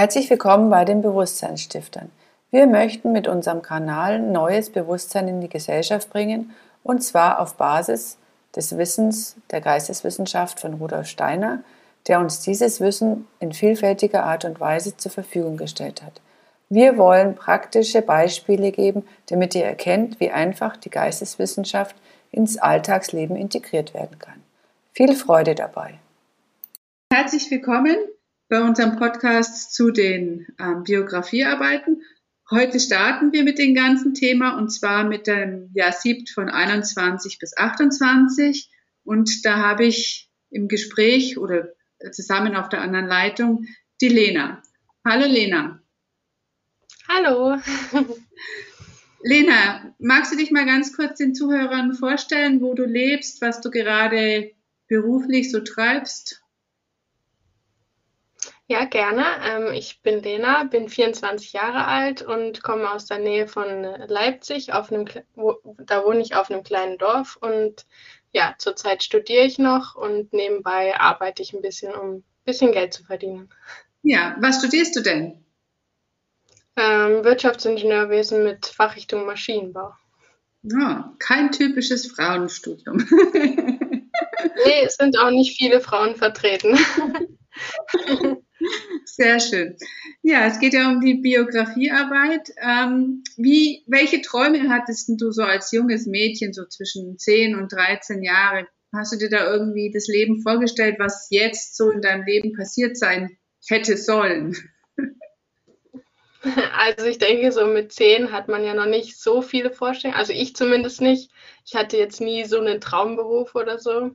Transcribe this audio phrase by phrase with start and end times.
[0.00, 2.10] Herzlich willkommen bei den Bewusstseinsstiftern.
[2.50, 6.52] Wir möchten mit unserem Kanal neues Bewusstsein in die Gesellschaft bringen
[6.82, 8.16] und zwar auf Basis
[8.56, 11.62] des Wissens der Geisteswissenschaft von Rudolf Steiner,
[12.08, 16.22] der uns dieses Wissen in vielfältiger Art und Weise zur Verfügung gestellt hat.
[16.70, 21.94] Wir wollen praktische Beispiele geben, damit ihr erkennt, wie einfach die Geisteswissenschaft
[22.30, 24.42] ins Alltagsleben integriert werden kann.
[24.94, 25.98] Viel Freude dabei.
[27.12, 27.98] Herzlich willkommen
[28.50, 32.02] bei unserem Podcast zu den ähm, Biografiearbeiten.
[32.50, 37.38] Heute starten wir mit dem ganzen Thema und zwar mit dem Jahr Siebt von 21
[37.38, 38.68] bis 28.
[39.04, 41.68] Und da habe ich im Gespräch oder
[42.10, 43.66] zusammen auf der anderen Leitung
[44.00, 44.60] die Lena.
[45.06, 45.80] Hallo Lena.
[47.08, 47.56] Hallo.
[49.22, 53.70] Lena, magst du dich mal ganz kurz den Zuhörern vorstellen, wo du lebst, was du
[53.70, 54.50] gerade
[54.88, 56.42] beruflich so treibst?
[58.70, 59.24] Ja, gerne.
[59.44, 63.66] Ähm, ich bin Lena, bin 24 Jahre alt und komme aus der Nähe von
[64.06, 64.72] Leipzig.
[64.72, 65.06] Auf einem,
[65.78, 67.84] da wohne ich auf einem kleinen Dorf und
[68.30, 72.94] ja, zurzeit studiere ich noch und nebenbei arbeite ich ein bisschen, um ein bisschen Geld
[72.94, 73.52] zu verdienen.
[74.04, 75.44] Ja, was studierst du denn?
[76.76, 79.94] Ähm, Wirtschaftsingenieurwesen mit Fachrichtung Maschinenbau.
[80.62, 82.98] Ja, kein typisches Frauenstudium.
[83.34, 86.78] nee, es sind auch nicht viele Frauen vertreten.
[89.14, 89.76] Sehr schön.
[90.22, 92.52] Ja, es geht ja um die Biografiearbeit.
[92.62, 98.22] Ähm, wie, welche Träume hattest du so als junges Mädchen, so zwischen 10 und 13
[98.22, 98.68] Jahre?
[98.92, 102.96] Hast du dir da irgendwie das Leben vorgestellt, was jetzt so in deinem Leben passiert
[102.96, 103.36] sein
[103.68, 104.56] hätte sollen?
[106.72, 110.18] Also ich denke, so mit 10 hat man ja noch nicht so viele Vorstellungen.
[110.18, 111.30] Also ich zumindest nicht.
[111.66, 114.12] Ich hatte jetzt nie so einen Traumberuf oder so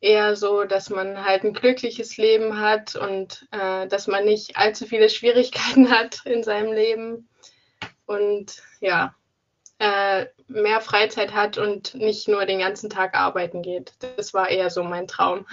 [0.00, 4.86] eher so, dass man halt ein glückliches Leben hat und äh, dass man nicht allzu
[4.86, 7.28] viele Schwierigkeiten hat in seinem Leben
[8.06, 9.14] und ja,
[9.78, 13.94] äh, mehr Freizeit hat und nicht nur den ganzen Tag arbeiten geht.
[14.16, 15.46] Das war eher so mein Traum.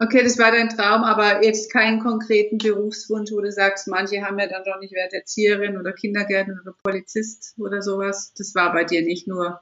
[0.00, 4.38] Okay, das war dein Traum, aber jetzt keinen konkreten Berufswunsch, wo du sagst, manche haben
[4.38, 8.32] ja dann doch nicht Wert Erzieherin oder Kindergärtnerin oder Polizist oder sowas.
[8.36, 9.60] Das war bei dir nicht nur.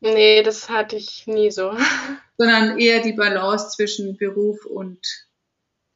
[0.00, 1.76] Nee, das hatte ich nie so.
[2.38, 5.00] sondern eher die Balance zwischen Beruf und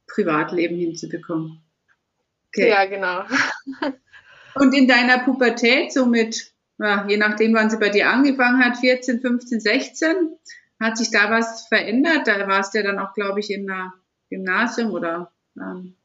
[0.07, 1.61] Privatleben hinzubekommen.
[2.47, 2.69] Okay.
[2.69, 3.23] Ja, genau.
[4.55, 9.21] Und in deiner Pubertät, somit, ja, je nachdem, wann sie bei dir angefangen hat, 14,
[9.21, 10.37] 15, 16,
[10.81, 12.27] hat sich da was verändert?
[12.27, 13.93] Da warst du ja dann auch, glaube ich, in einer
[14.29, 15.31] Gymnasium oder?
[15.57, 15.95] Ähm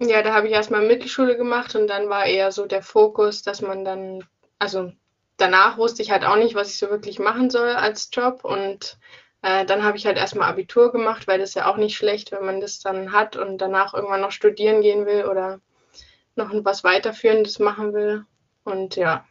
[0.00, 3.62] ja, da habe ich erstmal Mittelschule gemacht und dann war eher so der Fokus, dass
[3.62, 4.24] man dann,
[4.58, 4.92] also
[5.42, 8.44] danach wusste ich halt auch nicht, was ich so wirklich machen soll als Job.
[8.44, 8.96] Und
[9.42, 12.46] äh, dann habe ich halt erstmal Abitur gemacht, weil das ja auch nicht schlecht, wenn
[12.46, 15.60] man das dann hat und danach irgendwann noch studieren gehen will oder
[16.36, 18.24] noch was weiterführendes machen will.
[18.62, 19.26] Und ja,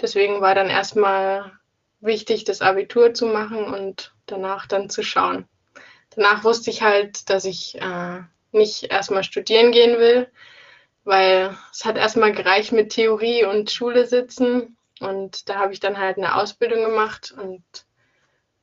[0.00, 1.52] deswegen war dann erstmal
[2.00, 5.46] wichtig, das Abitur zu machen und danach dann zu schauen.
[6.16, 10.28] Danach wusste ich halt, dass ich äh, nicht erstmal studieren gehen will,
[11.04, 15.98] weil es hat erstmal gereicht mit Theorie und Schule sitzen und da habe ich dann
[15.98, 17.62] halt eine Ausbildung gemacht und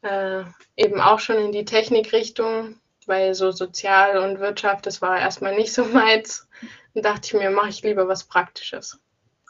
[0.01, 0.43] äh,
[0.75, 5.73] eben auch schon in die Technikrichtung, weil so Sozial und Wirtschaft, das war erstmal nicht
[5.73, 6.47] so meins.
[6.93, 8.99] Und dachte ich mir, mache ich lieber was Praktisches.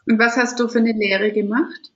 [0.06, 1.92] Und was hast du für eine Lehre gemacht?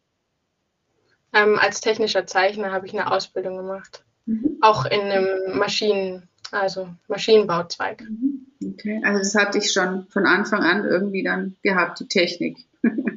[1.33, 4.03] Ähm, als technischer Zeichner habe ich eine Ausbildung gemacht.
[4.25, 4.57] Mhm.
[4.61, 8.01] Auch in einem Maschinen, also Maschinenbauzweig.
[8.01, 8.47] Mhm.
[8.73, 12.57] Okay, also das hatte ich schon von Anfang an irgendwie dann gehabt, die Technik.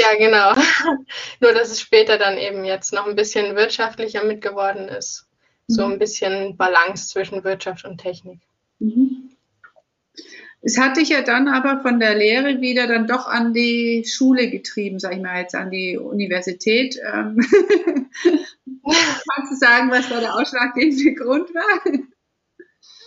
[0.00, 0.54] Ja, genau.
[1.40, 5.26] Nur, dass es später dann eben jetzt noch ein bisschen wirtschaftlicher mitgeworden ist.
[5.66, 5.92] So mhm.
[5.92, 8.40] ein bisschen Balance zwischen Wirtschaft und Technik.
[8.78, 9.30] Mhm.
[10.62, 14.50] Es hat dich ja dann aber von der Lehre wieder dann doch an die Schule
[14.50, 16.96] getrieben, sag ich mal jetzt, an die Universität.
[17.02, 17.40] Ähm,
[18.84, 21.92] kannst du sagen, was da der ausschlaggebende Grund war?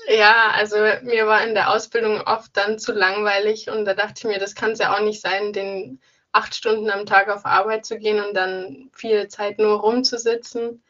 [0.07, 4.23] Ja, also mir war in der Ausbildung oft dann zu langweilig und da dachte ich
[4.25, 6.01] mir, das kann es ja auch nicht sein, den
[6.33, 10.83] acht Stunden am Tag auf Arbeit zu gehen und dann viel Zeit nur rumzusitzen.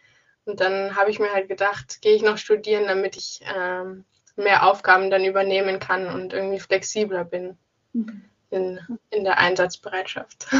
[0.45, 4.05] Und dann habe ich mir halt gedacht, gehe ich noch studieren, damit ich ähm,
[4.35, 7.57] mehr Aufgaben dann übernehmen kann und irgendwie flexibler bin
[7.93, 8.23] mhm.
[8.49, 8.79] in,
[9.09, 10.47] in der Einsatzbereitschaft.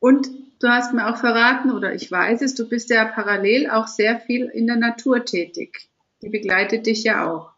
[0.00, 0.28] Und
[0.60, 4.20] du hast mir auch verraten, oder ich weiß es, du bist ja parallel auch sehr
[4.20, 5.88] viel in der Natur tätig.
[6.22, 7.50] Die begleitet dich ja auch.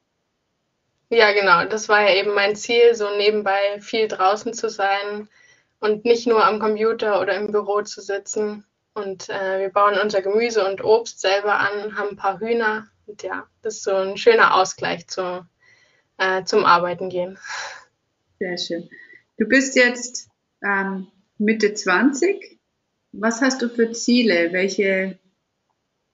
[1.11, 1.67] Ja, genau.
[1.67, 5.29] Das war ja eben mein Ziel, so nebenbei viel draußen zu sein
[5.81, 8.65] und nicht nur am Computer oder im Büro zu sitzen.
[8.95, 12.87] Und äh, wir bauen unser Gemüse und Obst selber an, haben ein paar Hühner.
[13.07, 15.47] Und ja, das ist so ein schöner Ausgleich zu
[16.19, 17.39] äh, zum Arbeiten gehen.
[18.39, 18.91] Sehr schön.
[19.39, 20.29] Du bist jetzt
[20.63, 22.59] ähm, Mitte 20.
[23.13, 24.53] Was hast du für Ziele?
[24.53, 25.19] Welche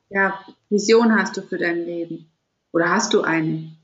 [0.08, 0.40] ja,
[0.70, 2.30] Vision hast du für dein Leben?
[2.72, 3.76] Oder hast du eine?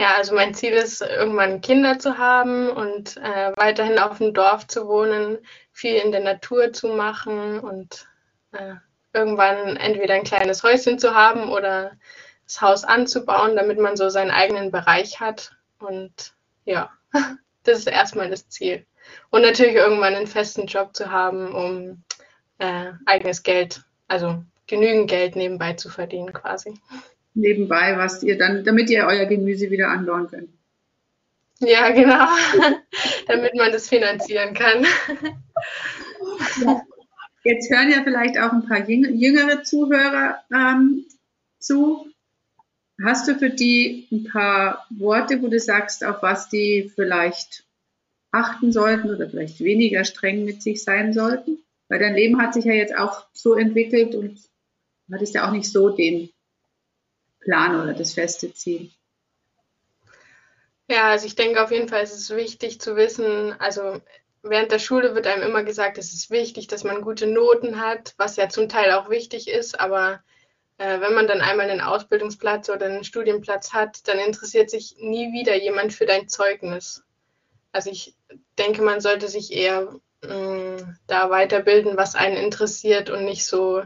[0.00, 4.66] Ja, also mein Ziel ist, irgendwann Kinder zu haben und äh, weiterhin auf dem Dorf
[4.66, 5.36] zu wohnen,
[5.72, 8.08] viel in der Natur zu machen und
[8.52, 8.76] äh,
[9.12, 11.92] irgendwann entweder ein kleines Häuschen zu haben oder
[12.46, 15.52] das Haus anzubauen, damit man so seinen eigenen Bereich hat.
[15.78, 16.32] Und
[16.64, 16.90] ja,
[17.64, 18.86] das ist erstmal das Ziel.
[19.28, 22.04] Und natürlich irgendwann einen festen Job zu haben, um
[22.56, 26.80] äh, eigenes Geld, also genügend Geld nebenbei zu verdienen quasi.
[27.34, 30.50] Nebenbei, was ihr dann, damit ihr euer Gemüse wieder anbauen könnt.
[31.60, 32.26] Ja, genau.
[33.26, 34.84] damit man das finanzieren kann.
[37.44, 41.06] Jetzt hören ja vielleicht auch ein paar jüngere Zuhörer ähm,
[41.58, 42.06] zu.
[43.02, 47.64] Hast du für die ein paar Worte, wo du sagst, auf was die vielleicht
[48.30, 51.58] achten sollten oder vielleicht weniger streng mit sich sein sollten?
[51.88, 54.38] Weil dein Leben hat sich ja jetzt auch so entwickelt und
[55.08, 56.30] du hattest ja auch nicht so den
[57.40, 58.90] Plan oder das feste Ziel.
[60.88, 64.00] Ja, also ich denke auf jeden Fall ist es wichtig zu wissen, also
[64.42, 68.14] während der Schule wird einem immer gesagt, es ist wichtig, dass man gute Noten hat,
[68.16, 70.20] was ja zum Teil auch wichtig ist, aber
[70.78, 75.32] äh, wenn man dann einmal einen Ausbildungsplatz oder einen Studienplatz hat, dann interessiert sich nie
[75.32, 77.04] wieder jemand für dein Zeugnis.
[77.70, 78.16] Also ich
[78.58, 83.82] denke, man sollte sich eher mh, mm, da weiterbilden, was einen interessiert und nicht so,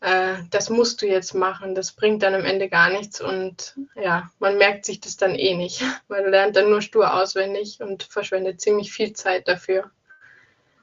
[0.00, 4.30] äh, das musst du jetzt machen, das bringt dann am Ende gar nichts und ja,
[4.38, 5.82] man merkt sich das dann eh nicht.
[6.08, 9.90] Man lernt dann nur stur auswendig und verschwendet ziemlich viel Zeit dafür.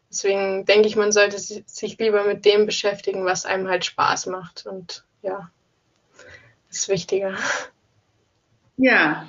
[0.10, 4.66] Deswegen denke ich, man sollte sich lieber mit dem beschäftigen, was einem halt Spaß macht
[4.66, 5.52] und ja,
[6.70, 7.36] ist wichtiger.
[8.78, 9.28] Ja,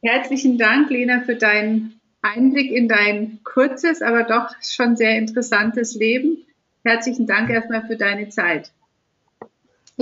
[0.00, 6.46] herzlichen Dank, Lena, für deinen Einblick in dein kurzes, aber doch schon sehr interessantes Leben.
[6.84, 8.70] Herzlichen Dank erstmal für deine Zeit.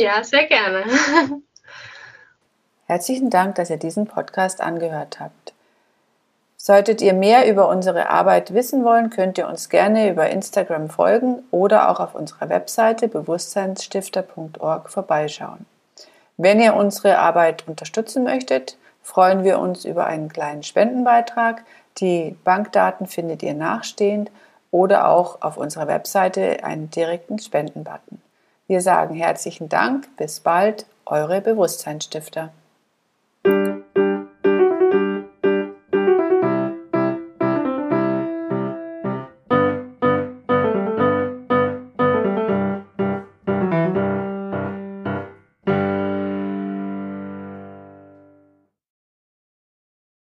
[0.00, 0.84] Ja, sehr gerne.
[2.86, 5.52] Herzlichen Dank, dass ihr diesen Podcast angehört habt.
[6.56, 11.42] Solltet ihr mehr über unsere Arbeit wissen wollen, könnt ihr uns gerne über Instagram folgen
[11.50, 15.66] oder auch auf unserer Webseite bewusstseinsstifter.org vorbeischauen.
[16.38, 21.62] Wenn ihr unsere Arbeit unterstützen möchtet, freuen wir uns über einen kleinen Spendenbeitrag.
[21.98, 24.30] Die Bankdaten findet ihr nachstehend
[24.70, 28.22] oder auch auf unserer Webseite einen direkten Spendenbutton.
[28.70, 32.52] Wir sagen herzlichen Dank, bis bald, eure Bewusstseinsstifter.